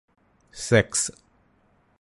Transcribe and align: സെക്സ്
സെക്സ് 0.53 1.11